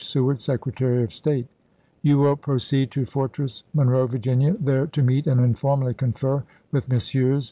Seward, 0.03 0.41
Secretary 0.41 1.03
of 1.03 1.13
State: 1.13 1.45
You 2.01 2.17
will 2.17 2.35
proceed 2.35 2.89
to 2.89 3.05
Fortress 3.05 3.61
Monroe, 3.71 4.07
Virginia, 4.07 4.55
there 4.59 4.87
to 4.87 5.03
meet 5.03 5.27
and 5.27 5.39
informally 5.39 5.93
confer 5.93 6.41
with 6.71 6.89
Messrs. 6.89 7.39